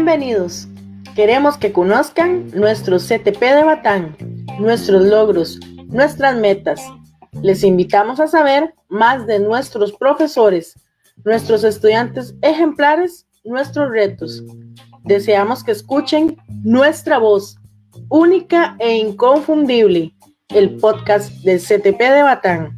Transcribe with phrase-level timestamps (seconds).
[0.00, 0.68] Bienvenidos.
[1.16, 4.16] Queremos que conozcan nuestro CTP de Batán,
[4.60, 6.80] nuestros logros, nuestras metas.
[7.42, 10.76] Les invitamos a saber más de nuestros profesores,
[11.24, 14.44] nuestros estudiantes ejemplares, nuestros retos.
[15.02, 17.58] Deseamos que escuchen nuestra voz,
[18.08, 20.14] única e inconfundible,
[20.50, 22.76] el podcast del CTP de Batán.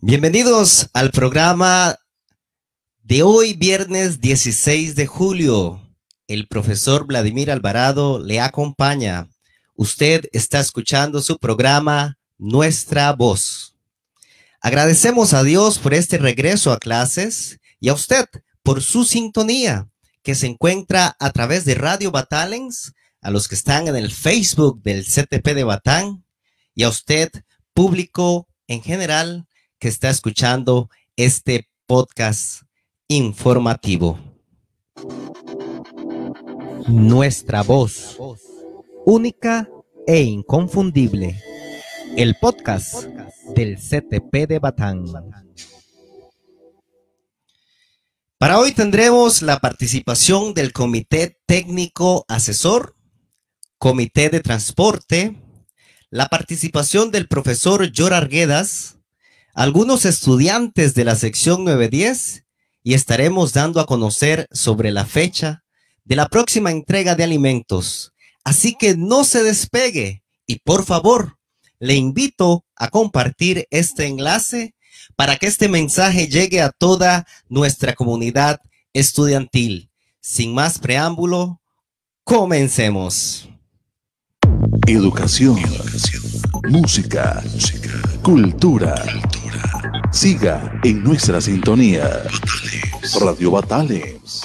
[0.00, 1.96] Bienvenidos al programa
[3.02, 5.82] de hoy, viernes 16 de julio.
[6.28, 9.28] El profesor Vladimir Alvarado le acompaña.
[9.74, 13.74] Usted está escuchando su programa Nuestra Voz.
[14.60, 18.26] Agradecemos a Dios por este regreso a clases y a usted
[18.62, 19.88] por su sintonía
[20.22, 24.80] que se encuentra a través de Radio Batalens, a los que están en el Facebook
[24.80, 26.24] del CTP de Batán
[26.72, 27.32] y a usted,
[27.74, 29.47] público en general,
[29.78, 32.62] que está escuchando este podcast
[33.06, 34.18] informativo.
[36.88, 38.18] Nuestra voz,
[39.04, 39.68] única
[40.06, 41.40] e inconfundible.
[42.16, 43.04] El podcast
[43.54, 45.04] del CTP de Batán.
[48.38, 52.96] Para hoy tendremos la participación del Comité Técnico Asesor,
[53.78, 55.36] Comité de Transporte,
[56.10, 58.97] la participación del profesor Yor Arguedas,
[59.58, 62.44] algunos estudiantes de la sección 910
[62.84, 65.64] y estaremos dando a conocer sobre la fecha
[66.04, 68.12] de la próxima entrega de alimentos.
[68.44, 71.38] Así que no se despegue y por favor,
[71.80, 74.76] le invito a compartir este enlace
[75.16, 78.60] para que este mensaje llegue a toda nuestra comunidad
[78.92, 79.90] estudiantil.
[80.20, 81.60] Sin más preámbulo,
[82.22, 83.48] comencemos.
[84.86, 85.60] Educación,
[86.62, 87.42] música,
[88.22, 88.94] cultura.
[90.18, 92.24] Siga en nuestra sintonía.
[93.20, 94.42] Radio Batales.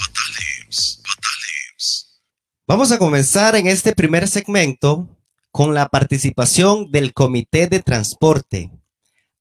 [2.67, 5.07] Vamos a comenzar en este primer segmento
[5.50, 8.69] con la participación del Comité de Transporte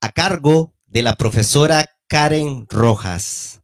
[0.01, 3.63] a cargo de la profesora Karen Rojas.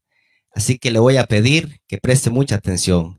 [0.54, 3.18] Así que le voy a pedir que preste mucha atención.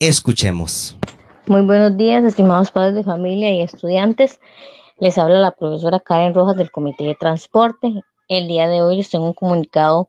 [0.00, 0.98] Escuchemos.
[1.46, 4.38] Muy buenos días, estimados padres de familia y estudiantes.
[4.98, 8.02] Les habla la profesora Karen Rojas del Comité de Transporte.
[8.32, 10.08] El día de hoy les tengo un comunicado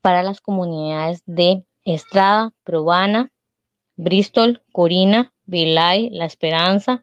[0.00, 3.32] para las comunidades de Estrada, Probana,
[3.96, 7.02] Bristol, Corina, Vilay, La Esperanza,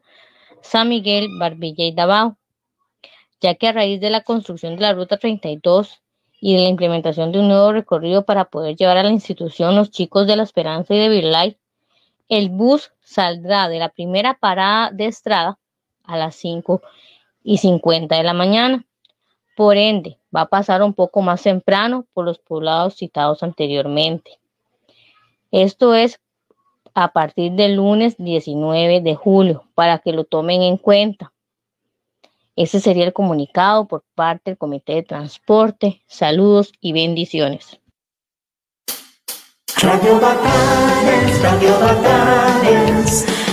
[0.62, 2.38] San Miguel, Barbilla y Davao,
[3.38, 6.00] ya que a raíz de la construcción de la Ruta 32
[6.40, 9.90] y de la implementación de un nuevo recorrido para poder llevar a la institución los
[9.90, 11.58] chicos de La Esperanza y de Vilay,
[12.30, 15.58] el bus saldrá de la primera parada de Estrada
[16.04, 16.80] a las 5
[17.44, 18.86] y 50 de la mañana.
[19.56, 24.38] Por ende, va a pasar un poco más temprano por los poblados citados anteriormente.
[25.50, 26.20] Esto es
[26.92, 31.32] a partir del lunes 19 de julio, para que lo tomen en cuenta.
[32.54, 36.02] Ese sería el comunicado por parte del Comité de Transporte.
[36.06, 37.80] Saludos y bendiciones.
[39.82, 40.20] Radio
[41.42, 41.74] Radio
[42.62, 43.45] te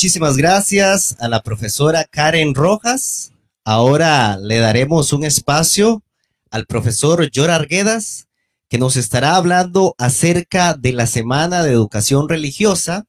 [0.00, 3.32] Muchísimas gracias a la profesora Karen Rojas.
[3.66, 6.02] Ahora le daremos un espacio
[6.50, 8.26] al profesor Yor Arguedas,
[8.70, 13.04] que nos estará hablando acerca de la Semana de Educación Religiosa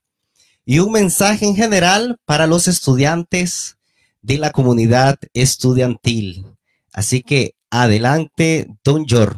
[0.66, 3.78] y un mensaje en general para los estudiantes
[4.22, 6.46] de la comunidad estudiantil.
[6.91, 9.38] Así que adelante, don Yor.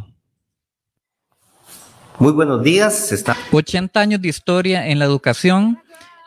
[2.18, 3.12] Muy buenos días.
[3.12, 3.38] Está...
[3.52, 5.82] 80 años de historia en la educación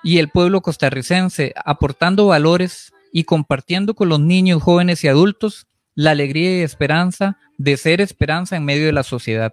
[0.06, 6.12] y el pueblo costarricense, aportando valores y compartiendo con los niños, jóvenes y adultos la
[6.12, 9.52] alegría y esperanza de ser esperanza en medio de la sociedad.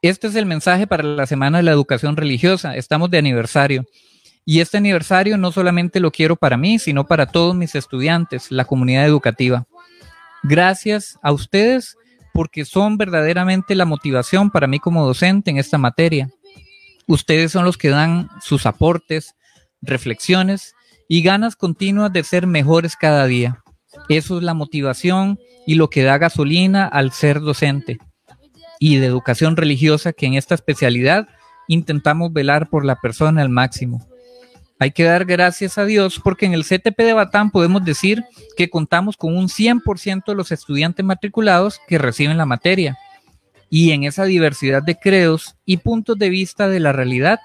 [0.00, 2.76] Este es el mensaje para la Semana de la Educación Religiosa.
[2.76, 3.84] Estamos de aniversario.
[4.44, 8.66] Y este aniversario no solamente lo quiero para mí, sino para todos mis estudiantes, la
[8.66, 9.66] comunidad educativa.
[10.44, 11.96] Gracias a ustedes
[12.32, 16.30] porque son verdaderamente la motivación para mí como docente en esta materia.
[17.08, 19.34] Ustedes son los que dan sus aportes,
[19.86, 20.74] reflexiones
[21.08, 23.62] y ganas continuas de ser mejores cada día.
[24.08, 27.98] Eso es la motivación y lo que da gasolina al ser docente
[28.78, 31.28] y de educación religiosa que en esta especialidad
[31.68, 34.06] intentamos velar por la persona al máximo.
[34.78, 38.24] Hay que dar gracias a Dios porque en el CTP de Batán podemos decir
[38.56, 42.98] que contamos con un 100% de los estudiantes matriculados que reciben la materia.
[43.70, 47.40] Y en esa diversidad de credos y puntos de vista de la realidad,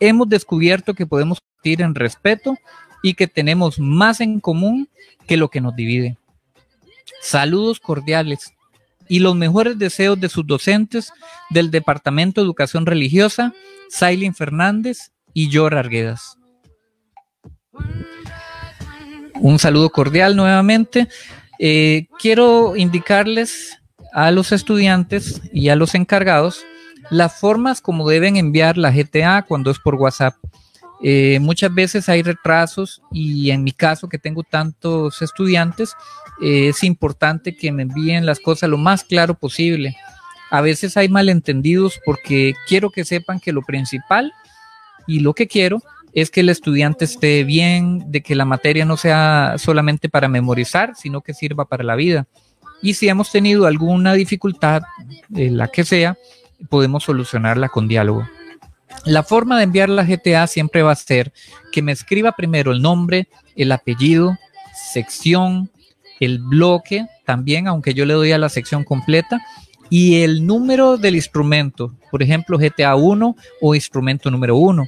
[0.00, 2.58] hemos descubierto que podemos en respeto
[3.02, 4.88] y que tenemos más en común
[5.26, 6.16] que lo que nos divide.
[7.20, 8.54] Saludos cordiales
[9.08, 11.12] y los mejores deseos de sus docentes
[11.50, 13.52] del Departamento de Educación Religiosa,
[13.88, 16.38] Sailin Fernández y Yor Arguedas.
[19.34, 21.08] Un saludo cordial nuevamente.
[21.58, 23.78] Eh, quiero indicarles
[24.12, 26.64] a los estudiantes y a los encargados
[27.10, 30.36] las formas como deben enviar la GTA cuando es por WhatsApp.
[31.02, 35.96] Eh, muchas veces hay retrasos y en mi caso que tengo tantos estudiantes,
[36.40, 39.96] eh, es importante que me envíen las cosas lo más claro posible.
[40.50, 44.32] A veces hay malentendidos porque quiero que sepan que lo principal
[45.06, 45.82] y lo que quiero
[46.14, 50.94] es que el estudiante esté bien, de que la materia no sea solamente para memorizar,
[50.94, 52.26] sino que sirva para la vida.
[52.82, 54.82] Y si hemos tenido alguna dificultad,
[55.34, 56.16] eh, la que sea,
[56.68, 58.28] podemos solucionarla con diálogo.
[59.04, 61.32] La forma de enviar la GTA siempre va a ser
[61.72, 64.38] que me escriba primero el nombre, el apellido,
[64.92, 65.70] sección,
[66.20, 69.40] el bloque, también, aunque yo le doy a la sección completa,
[69.90, 74.86] y el número del instrumento, por ejemplo, GTA 1 o instrumento número 1.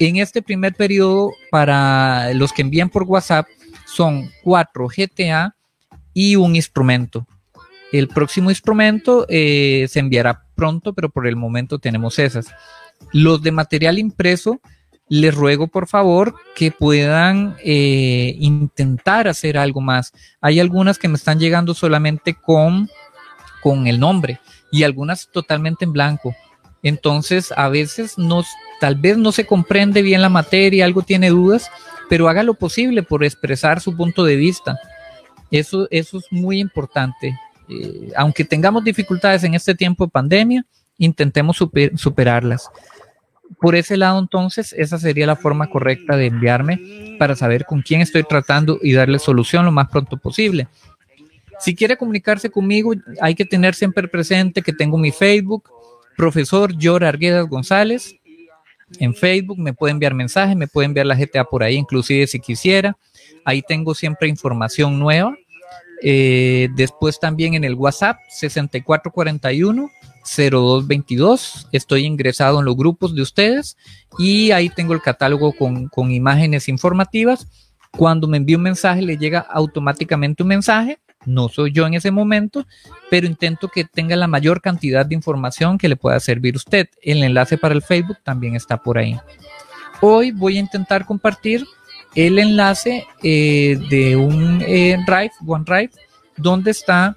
[0.00, 3.46] En este primer periodo, para los que envían por WhatsApp,
[3.86, 5.54] son cuatro GTA
[6.12, 7.26] y un instrumento.
[7.90, 12.48] El próximo instrumento eh, se enviará pronto, pero por el momento tenemos esas.
[13.12, 14.60] Los de material impreso,
[15.08, 20.12] les ruego por favor que puedan eh, intentar hacer algo más.
[20.40, 22.88] Hay algunas que me están llegando solamente con,
[23.62, 24.40] con el nombre
[24.70, 26.34] y algunas totalmente en blanco.
[26.82, 28.46] Entonces, a veces nos,
[28.80, 31.70] tal vez no se comprende bien la materia, algo tiene dudas,
[32.08, 34.78] pero haga lo posible por expresar su punto de vista.
[35.50, 37.38] Eso, eso es muy importante.
[37.68, 40.66] Eh, aunque tengamos dificultades en este tiempo de pandemia,
[40.98, 42.70] intentemos superarlas.
[43.60, 48.00] Por ese lado, entonces, esa sería la forma correcta de enviarme para saber con quién
[48.00, 50.68] estoy tratando y darle solución lo más pronto posible.
[51.58, 55.70] Si quiere comunicarse conmigo, hay que tener siempre presente que tengo mi Facebook,
[56.16, 58.14] profesor Yor Arguedas González.
[58.98, 62.38] En Facebook me puede enviar mensajes, me puede enviar la GTA por ahí, inclusive si
[62.38, 62.96] quisiera.
[63.44, 65.36] Ahí tengo siempre información nueva.
[66.00, 69.90] Eh, después también en el WhatsApp 6441
[70.36, 71.68] 0222.
[71.72, 73.76] Estoy ingresado en los grupos de ustedes
[74.18, 77.46] y ahí tengo el catálogo con, con imágenes informativas.
[77.90, 80.98] Cuando me envío un mensaje, le llega automáticamente un mensaje
[81.28, 82.66] no soy yo en ese momento,
[83.10, 86.88] pero intento que tenga la mayor cantidad de información que le pueda servir usted.
[87.02, 89.18] El enlace para el Facebook también está por ahí.
[90.00, 91.66] Hoy voy a intentar compartir
[92.14, 95.90] el enlace eh, de un eh, Drive, OneDrive,
[96.36, 97.16] donde está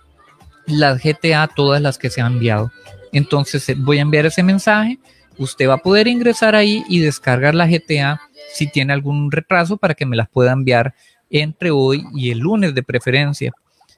[0.65, 2.71] las GTA, todas las que se han enviado.
[3.11, 4.99] Entonces eh, voy a enviar ese mensaje.
[5.37, 8.21] Usted va a poder ingresar ahí y descargar la GTA
[8.53, 10.93] si tiene algún retraso para que me las pueda enviar
[11.29, 13.53] entre hoy y el lunes de preferencia.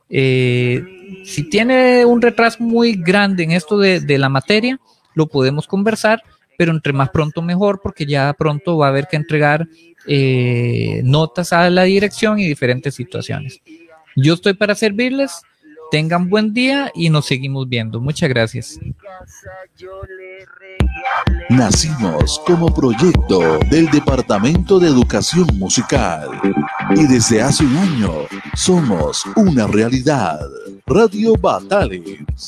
[0.10, 4.80] Eh, si tiene un retraso muy grande en esto de, la materia,
[5.16, 6.22] lo podemos conversar,
[6.58, 9.68] pero entre más pronto mejor, porque ya pronto va a haber que entregar
[10.08, 13.60] eh, notas a la dirección y diferentes situaciones.
[14.16, 15.42] Yo estoy para servirles.
[15.94, 18.02] Tengan buen día y nos seguimos viendo.
[18.02, 18.80] Muchas gracias.
[21.52, 26.30] Nacimos como proyecto del Departamento de Educación Musical
[26.96, 28.12] y desde hace un año
[28.56, 30.40] somos una realidad.
[30.88, 32.02] Radio Batales,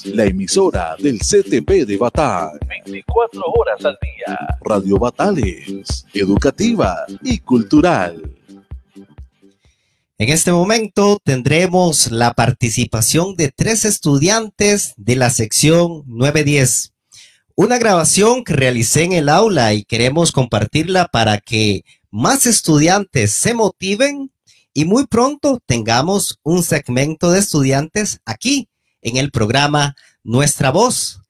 [0.06, 2.50] la emisora del CTP de Batán.
[2.68, 4.58] 24 horas al día.
[4.62, 8.24] Radio Batales, educativa y cultural.
[10.18, 16.96] En este momento tendremos la participación de tres estudiantes de la sección 910
[17.58, 23.54] una grabación que realicé en el aula y queremos compartirla para que más estudiantes se
[23.54, 24.30] motiven
[24.74, 28.68] y muy pronto tengamos un segmento de estudiantes aquí
[29.02, 31.22] en el programa Nuestra Voz.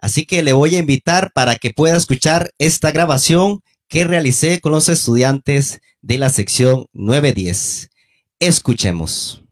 [0.00, 4.72] Así que le voy a invitar para que pueda escuchar esta grabación que realicé con
[4.72, 7.90] los estudiantes de la sección 910.
[8.40, 9.42] Escuchemos.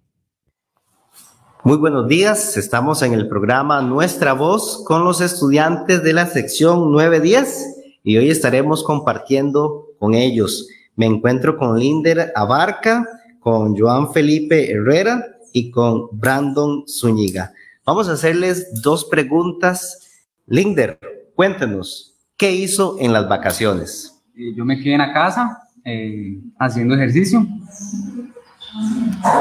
[1.65, 6.93] Muy buenos días, estamos en el programa Nuestra Voz con los estudiantes de la sección
[6.93, 10.69] 910 y hoy estaremos compartiendo con ellos.
[10.95, 13.05] Me encuentro con Linder Abarca,
[13.41, 15.21] con Joan Felipe Herrera
[15.53, 17.53] y con Brandon Zúñiga.
[17.85, 20.23] Vamos a hacerles dos preguntas.
[20.47, 21.01] Linder,
[21.35, 24.17] cuéntenos, ¿qué hizo en las vacaciones?
[24.37, 27.45] Eh, yo me quedé en la casa eh, haciendo ejercicio.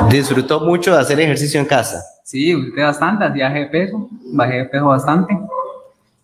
[0.09, 2.01] ¿Disfrutó mucho de hacer ejercicio en casa?
[2.23, 5.37] Sí, disfruté bastante, viaje de peso, bajé de peso bastante.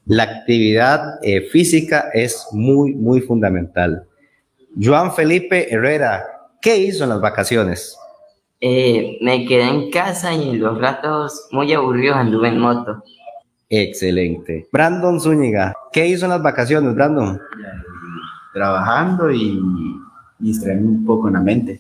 [0.06, 4.04] La actividad eh, física es muy, muy fundamental.
[4.80, 6.26] Joan Felipe Herrera,
[6.62, 7.98] ¿Qué hizo en las vacaciones?
[8.60, 13.04] Eh, me quedé en casa y en los ratos muy aburridos anduve en moto.
[13.68, 14.68] Excelente.
[14.72, 17.42] Brandon Zúñiga, ¿qué hizo en las vacaciones, Brandon?
[18.54, 19.60] Trabajando y
[20.38, 21.80] distraerme un poco en la mente.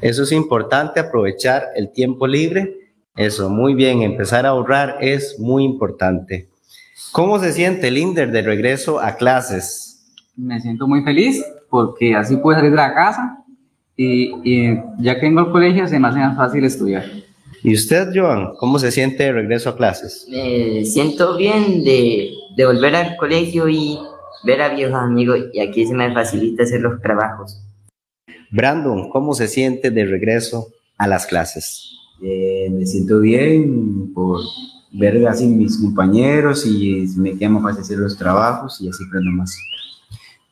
[0.00, 2.92] Eso es importante, aprovechar el tiempo libre.
[3.16, 6.48] Eso, muy bien, empezar a ahorrar es muy importante.
[7.12, 10.12] ¿Cómo se siente Linder de regreso a clases?
[10.36, 13.44] Me siento muy feliz porque así puedo salir de la casa
[13.96, 17.04] y, y ya que vengo al colegio se me hace más fácil estudiar.
[17.62, 20.26] ¿Y usted, Joan, cómo se siente de regreso a clases?
[20.28, 23.98] Me siento bien de, de volver al colegio y
[24.44, 27.63] ver a viejos amigos y aquí se me facilita hacer los trabajos.
[28.50, 31.90] Brandon, ¿cómo se siente de regreso a las clases?
[32.22, 34.40] Eh, me siento bien por
[34.92, 39.32] ver así mis compañeros y me queda más fácil hacer los trabajos y así aprendo
[39.32, 39.58] más.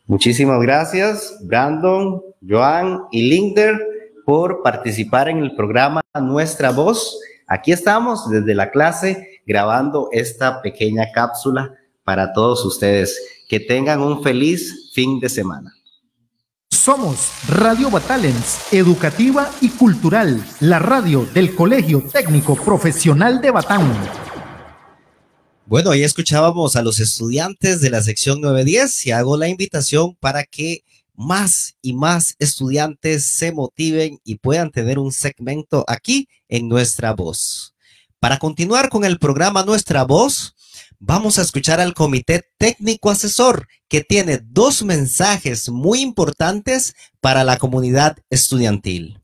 [0.06, 3.78] Muchísimas gracias, Brandon, Joan y Linder,
[4.26, 7.20] por participar en el programa Nuestra Voz.
[7.46, 13.44] Aquí estamos desde la clase grabando esta pequeña cápsula para todos ustedes.
[13.48, 15.72] Que tengan un feliz fin de semana.
[16.82, 23.88] Somos Radio Batalens, educativa y cultural, la radio del Colegio Técnico Profesional de Batán.
[25.64, 30.42] Bueno, ahí escuchábamos a los estudiantes de la sección 910 y hago la invitación para
[30.42, 30.82] que
[31.14, 37.76] más y más estudiantes se motiven y puedan tener un segmento aquí en Nuestra Voz.
[38.18, 40.56] Para continuar con el programa Nuestra Voz,
[41.04, 47.58] vamos a escuchar al Comité Técnico Asesor que tiene dos mensajes muy importantes para la
[47.58, 49.20] comunidad estudiantil.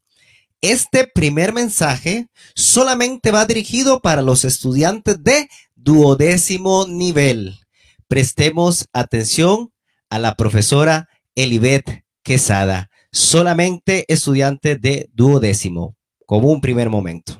[0.61, 7.61] Este primer mensaje solamente va dirigido para los estudiantes de duodécimo nivel.
[8.09, 9.73] Prestemos atención
[10.11, 15.95] a la profesora Elibet Quesada, solamente estudiante de duodécimo,
[16.27, 17.39] como un primer momento.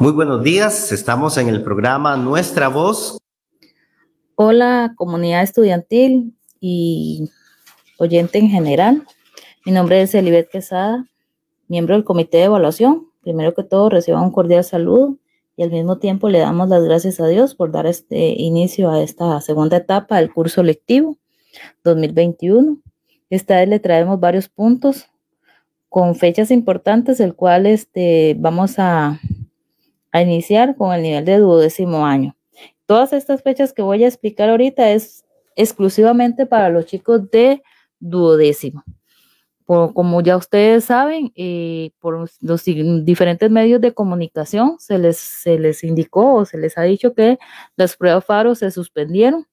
[0.00, 3.18] Muy buenos días, estamos en el programa Nuestra Voz.
[4.34, 7.28] Hola, comunidad estudiantil y
[7.98, 9.06] oyente en general.
[9.66, 11.06] Mi nombre es Elibet Quesada,
[11.68, 13.08] miembro del comité de evaluación.
[13.20, 15.18] Primero que todo, reciba un cordial saludo
[15.54, 19.02] y al mismo tiempo le damos las gracias a Dios por dar este inicio a
[19.02, 21.18] esta segunda etapa del curso lectivo
[21.84, 22.78] 2021.
[23.28, 25.08] Esta vez le traemos varios puntos
[25.90, 29.20] con fechas importantes, el cual este, vamos a,
[30.12, 32.36] a iniciar con el nivel de duodécimo año.
[32.86, 35.24] Todas estas fechas que voy a explicar ahorita es
[35.56, 37.62] exclusivamente para los chicos de
[38.00, 38.82] duodécimo.
[39.64, 45.58] Por, como ya ustedes saben, eh, por los diferentes medios de comunicación se les, se
[45.58, 47.38] les indicó o se les ha dicho que
[47.76, 49.46] las pruebas FARO se suspendieron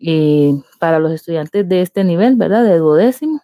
[0.00, 2.64] eh, para los estudiantes de este nivel, ¿verdad?
[2.64, 3.40] De duodécimo.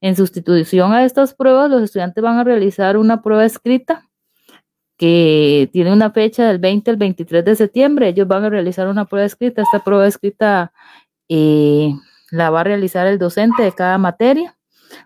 [0.00, 4.09] En sustitución a estas pruebas, los estudiantes van a realizar una prueba escrita
[5.00, 8.08] que tiene una fecha del 20 al 23 de septiembre.
[8.08, 9.62] Ellos van a realizar una prueba escrita.
[9.62, 10.74] Esta prueba escrita
[11.26, 11.94] eh,
[12.30, 14.58] la va a realizar el docente de cada materia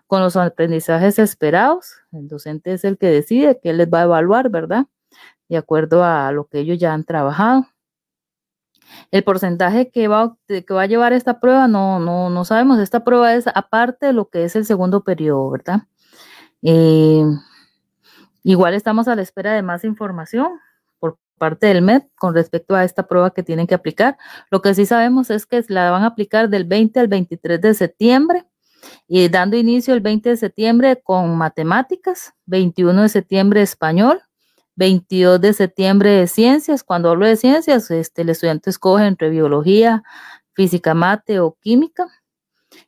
[0.05, 1.93] con los aprendizajes esperados.
[2.11, 4.87] El docente es el que decide qué les va a evaluar, ¿verdad?
[5.47, 7.65] De acuerdo a lo que ellos ya han trabajado.
[9.11, 12.79] El porcentaje que va, que va a llevar esta prueba no, no, no sabemos.
[12.79, 15.83] Esta prueba es aparte de lo que es el segundo periodo, ¿verdad?
[16.63, 17.23] Eh,
[18.45, 20.59] Igual estamos a la espera de más información
[20.99, 24.19] por parte del MED con respecto a esta prueba que tienen que aplicar.
[24.51, 27.73] Lo que sí sabemos es que la van a aplicar del 20 al 23 de
[27.73, 28.45] septiembre
[29.07, 34.21] y dando inicio el 20 de septiembre con matemáticas, 21 de septiembre español,
[34.75, 36.83] 22 de septiembre de ciencias.
[36.83, 40.03] Cuando hablo de ciencias, este, el estudiante escoge entre biología,
[40.53, 42.05] física, mate o química.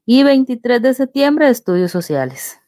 [0.05, 2.59] Y 23 de septiembre estudios sociales.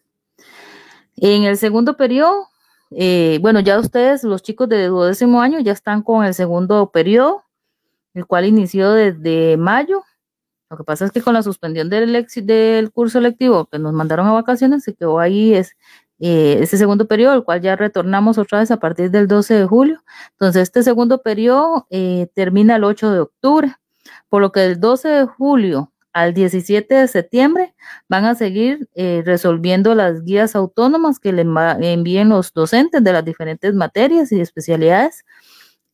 [1.17, 2.47] En el segundo periodo
[2.91, 7.43] eh, bueno, ya ustedes, los chicos de duodécimo año, ya están con el segundo periodo,
[8.13, 10.03] el cual inició desde mayo.
[10.69, 14.27] Lo que pasa es que con la suspensión del, del curso lectivo que nos mandaron
[14.27, 15.75] a vacaciones, se quedó ahí es,
[16.19, 19.65] eh, ese segundo periodo, el cual ya retornamos otra vez a partir del 12 de
[19.65, 20.03] julio.
[20.31, 23.75] Entonces, este segundo periodo eh, termina el 8 de octubre,
[24.29, 27.73] por lo que el 12 de julio al 17 de septiembre
[28.07, 31.43] van a seguir eh, resolviendo las guías autónomas que le
[31.93, 35.25] envíen los docentes de las diferentes materias y especialidades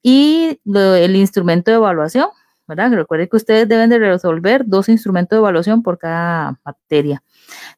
[0.02, 2.28] y el instrumento de evaluación,
[2.68, 2.92] ¿verdad?
[2.94, 7.24] Recuerden que ustedes deben de resolver dos instrumentos de evaluación por cada materia.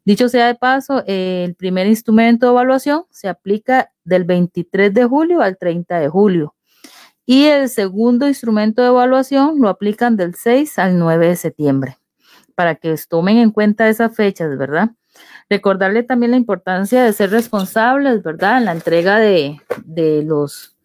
[0.03, 5.41] Dicho sea de paso, el primer instrumento de evaluación se aplica del 23 de julio
[5.41, 6.53] al 30 de julio.
[7.25, 11.96] Y el segundo instrumento de evaluación lo aplican del 6 al 9 de septiembre
[12.57, 14.89] para que tomen en cuenta esas fechas, ¿verdad?
[15.47, 18.57] Recordarle también la importancia de ser responsables, ¿verdad?
[18.57, 20.75] En la entrega de, de los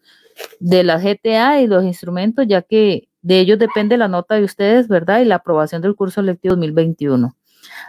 [0.59, 4.87] de la GTA y los instrumentos, ya que de ellos depende la nota de ustedes,
[4.87, 5.21] ¿verdad?
[5.21, 7.35] Y la aprobación del curso lectivo 2021.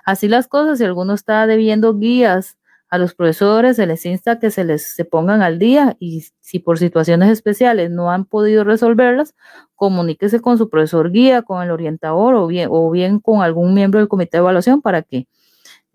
[0.07, 2.57] Así las cosas, si alguno está debiendo guías
[2.95, 6.61] a los profesores, se les insta que se les se pongan al día y si
[6.61, 9.35] por situaciones especiales no han podido resolverlas,
[9.75, 13.99] comuníquese con su profesor guía, con el orientador o bien, o bien con algún miembro
[13.99, 15.27] del comité de evaluación para que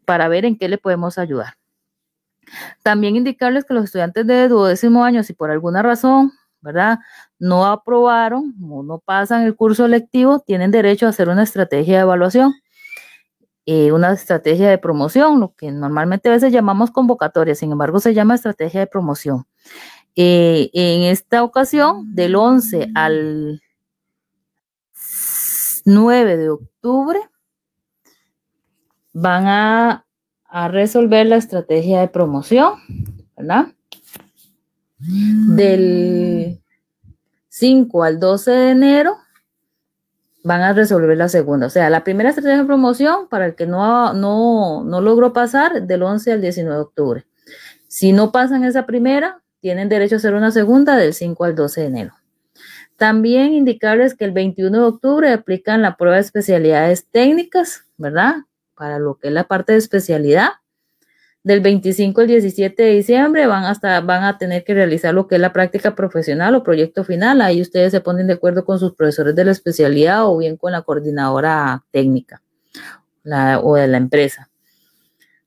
[0.03, 1.53] para ver en qué le podemos ayudar.
[2.84, 7.00] También indicarles que los estudiantes de duodécimo año, si por alguna razón, ¿verdad?
[7.39, 12.01] No aprobaron o no pasan el curso lectivo, tienen derecho a hacer una estrategia de
[12.01, 12.56] evaluación
[13.72, 18.16] eh, una estrategia de promoción, lo que normalmente a veces llamamos convocatoria, sin embargo se
[18.16, 19.46] llama estrategia de promoción.
[20.16, 23.62] Eh, en esta ocasión, del 11 al
[25.86, 27.20] 9 de octubre,
[29.14, 30.08] van a,
[30.46, 32.74] a resolver la estrategia de promoción,
[33.38, 33.68] ¿verdad?
[34.98, 36.60] Del
[37.50, 39.19] 5 al 12 de enero
[40.43, 41.67] van a resolver la segunda.
[41.67, 45.84] O sea, la primera estrategia de promoción para el que no, no, no logró pasar
[45.84, 47.25] del 11 al 19 de octubre.
[47.88, 51.81] Si no pasan esa primera, tienen derecho a hacer una segunda del 5 al 12
[51.81, 52.13] de enero.
[52.98, 58.36] También indicarles que el 21 de octubre aplican la prueba de especialidades técnicas, ¿verdad?
[58.75, 60.50] Para lo que es la parte de especialidad
[61.43, 65.36] del 25 al 17 de diciembre van, hasta, van a tener que realizar lo que
[65.36, 67.41] es la práctica profesional o proyecto final.
[67.41, 70.72] Ahí ustedes se ponen de acuerdo con sus profesores de la especialidad o bien con
[70.72, 72.41] la coordinadora técnica
[73.63, 74.50] o de la empresa.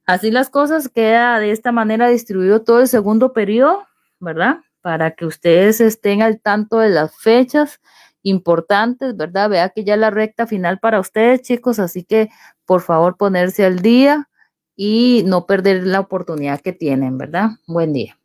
[0.07, 3.87] Así las cosas queda de esta manera distribuido todo el segundo periodo,
[4.19, 4.59] ¿verdad?
[4.81, 7.81] Para que ustedes estén al tanto de las fechas
[8.23, 9.51] importantes, ¿verdad?
[9.51, 12.31] Vea que ya la recta final para ustedes, chicos, así que
[12.67, 14.29] por favor ponerse al día
[14.77, 17.51] y no perder la oportunidad que tienen, ¿verdad?
[17.67, 18.19] Buen día.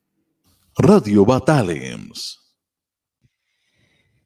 [0.78, 2.40] Radio Batalems.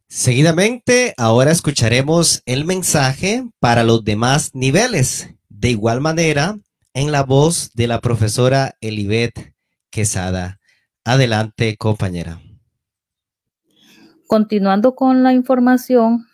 [0.07, 5.33] Seguidamente, ahora escucharemos el mensaje para los demás niveles.
[5.47, 6.57] De igual manera,
[6.93, 9.53] en la voz de la profesora Elibet
[9.89, 10.59] Quesada.
[11.05, 12.41] Adelante, compañera.
[14.27, 16.27] Continuando con la información,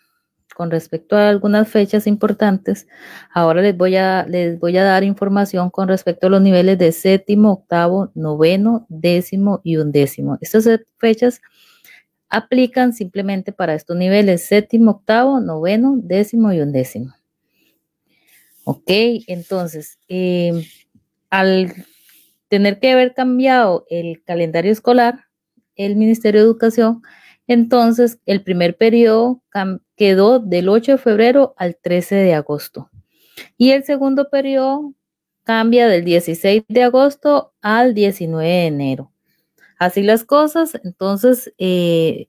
[0.58, 2.88] con respecto a algunas fechas importantes,
[3.32, 6.90] ahora les voy a, les voy a dar información con respecto a los niveles de
[6.90, 10.36] séptimo, octavo, noveno, décimo y undécimo.
[10.40, 11.40] Estas fechas
[12.28, 17.14] aplican simplemente para estos niveles séptimo, octavo, noveno, décimo y undécimo.
[18.64, 18.90] Ok,
[19.28, 20.64] entonces, em,
[21.30, 21.72] al
[22.48, 25.26] tener que haber cambiado el calendario escolar,
[25.76, 27.02] el Ministerio de Educación
[27.48, 29.42] entonces, el primer periodo
[29.96, 32.90] quedó del 8 de febrero al 13 de agosto.
[33.56, 34.92] Y el segundo periodo
[35.44, 39.12] cambia del 16 de agosto al 19 de enero.
[39.78, 42.28] Así las cosas, entonces, eh,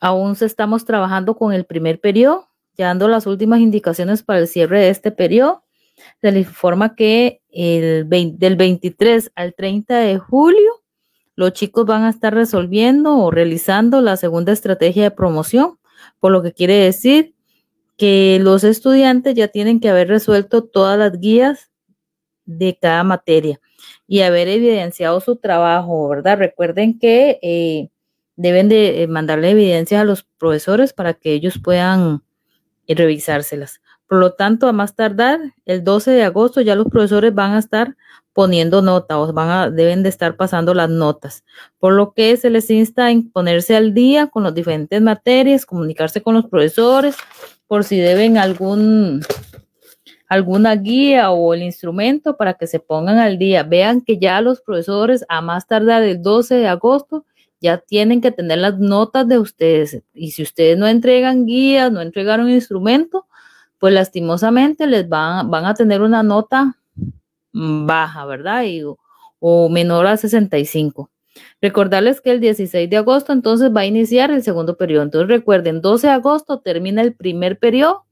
[0.00, 4.80] aún estamos trabajando con el primer periodo, ya dando las últimas indicaciones para el cierre
[4.80, 5.64] de este periodo.
[6.22, 10.77] Se le informa que el del 23 al 30 de julio
[11.38, 15.78] los chicos van a estar resolviendo o realizando la segunda estrategia de promoción,
[16.18, 17.32] por lo que quiere decir
[17.96, 21.70] que los estudiantes ya tienen que haber resuelto todas las guías
[22.44, 23.60] de cada materia
[24.08, 26.38] y haber evidenciado su trabajo, ¿verdad?
[26.38, 27.88] Recuerden que eh,
[28.34, 32.24] deben de eh, mandarle evidencias a los profesores para que ellos puedan
[32.88, 33.80] eh, revisárselas.
[34.08, 37.60] Por lo tanto, a más tardar, el 12 de agosto ya los profesores van a
[37.60, 37.96] estar
[38.38, 41.42] poniendo nota van a, deben de estar pasando las notas,
[41.80, 46.22] por lo que se les insta a ponerse al día con las diferentes materias, comunicarse
[46.22, 47.16] con los profesores,
[47.66, 49.22] por si deben algún
[50.28, 53.64] alguna guía o el instrumento para que se pongan al día.
[53.64, 57.24] Vean que ya los profesores a más tardar el 12 de agosto
[57.60, 60.00] ya tienen que tener las notas de ustedes.
[60.14, 63.26] Y si ustedes no entregan guías, no entregaron instrumento,
[63.80, 66.76] pues lastimosamente les van, van a tener una nota
[67.52, 68.64] baja, ¿verdad?
[68.64, 68.82] Y,
[69.40, 71.10] o menor a 65.
[71.60, 75.04] Recordarles que el 16 de agosto entonces va a iniciar el segundo periodo.
[75.04, 78.06] Entonces recuerden, 12 de agosto termina el primer periodo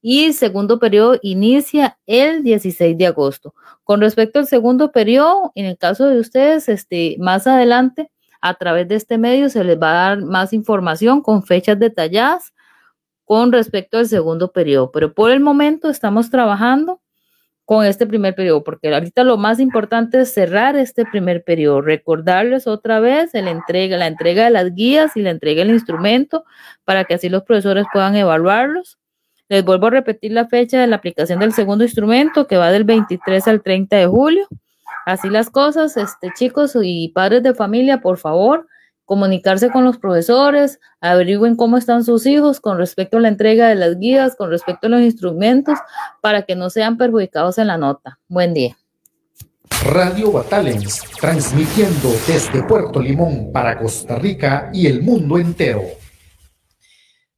[0.00, 3.54] y el segundo periodo inicia el 16 de agosto.
[3.84, 8.86] Con respecto al segundo periodo, en el caso de ustedes, este, más adelante, a través
[8.88, 12.52] de este medio se les va a dar más información con fechas detalladas
[13.24, 14.90] con respecto al segundo periodo.
[14.92, 17.00] Pero por el momento estamos trabajando
[17.64, 22.66] con este primer periodo, porque ahorita lo más importante es cerrar este primer periodo, recordarles
[22.66, 26.44] otra vez el entrega, la entrega de las guías y la entrega del instrumento
[26.84, 28.98] para que así los profesores puedan evaluarlos.
[29.48, 32.84] Les vuelvo a repetir la fecha de la aplicación del segundo instrumento que va del
[32.84, 34.46] 23 al 30 de julio.
[35.06, 38.66] Así las cosas, este, chicos y padres de familia, por favor,
[39.04, 43.74] comunicarse con los profesores, averigüen cómo están sus hijos con respecto a la entrega de
[43.74, 45.78] las guías, con respecto a los instrumentos,
[46.20, 48.18] para que no sean perjudicados en la nota.
[48.28, 48.76] Buen día.
[49.84, 55.82] Radio Batalens, transmitiendo desde Puerto Limón para Costa Rica y el mundo entero.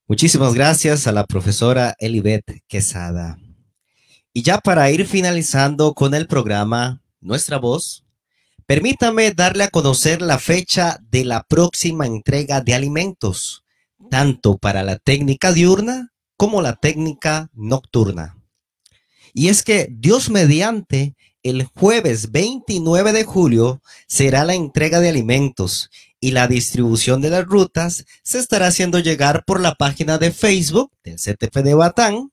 [0.07, 3.39] Muchísimas gracias a la profesora Elibet Quesada.
[4.33, 8.06] Y ya para ir finalizando con el programa, nuestra voz,
[8.67, 13.65] permítame darle a conocer la fecha de la próxima entrega de alimentos,
[14.11, 18.37] tanto para la técnica diurna como la técnica nocturna.
[19.33, 25.91] Y es que Dios mediante, el jueves 29 de julio será la entrega de alimentos
[26.19, 30.91] y la distribución de las rutas se estará haciendo llegar por la página de Facebook
[31.05, 32.33] del CTP de Batán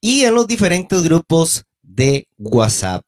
[0.00, 3.04] y en los diferentes grupos de WhatsApp.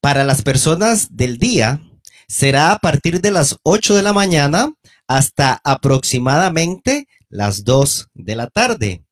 [0.00, 1.82] Para las personas del día,
[2.26, 4.72] será a partir de las 8 de la mañana
[5.06, 9.04] hasta aproximadamente las 2 de la tarde.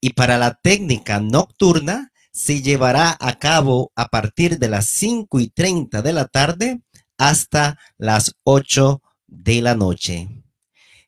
[0.00, 5.48] Y para la técnica nocturna, se llevará a cabo a partir de las 5 y
[5.48, 6.80] 30 de la tarde
[7.18, 10.28] hasta las 8 de la noche.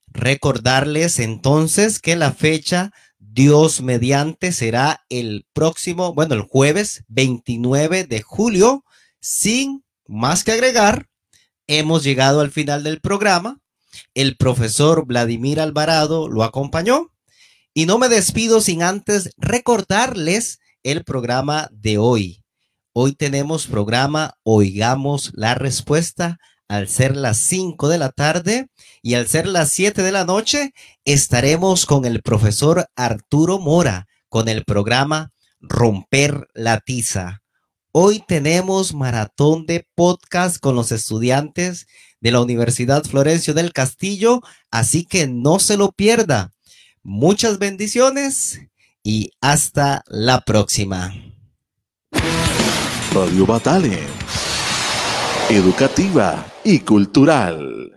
[0.09, 8.21] Recordarles entonces que la fecha Dios mediante será el próximo, bueno, el jueves 29 de
[8.21, 8.85] julio
[9.25, 11.09] sin más que agregar,
[11.67, 13.59] hemos llegado al final del programa.
[14.13, 17.11] El profesor Vladimir Alvarado lo acompañó
[17.73, 22.43] y no me despido sin antes recordarles el programa de hoy.
[22.93, 28.69] Hoy tenemos programa Oigamos la Respuesta al ser las 5 de la tarde
[29.01, 30.75] y al ser las 7 de la noche
[31.07, 37.44] estaremos con el profesor Arturo Mora con el programa Romper la Tiza.
[37.97, 41.87] Hoy tenemos maratón de podcast con los estudiantes
[42.21, 44.41] de la Universidad Florencio del Castillo,
[44.73, 46.51] así que no se lo pierda.
[47.05, 48.59] Muchas bendiciones
[49.05, 51.15] y hasta la próxima.
[53.13, 54.01] Radio Batale,
[55.49, 57.94] educativa y cultural.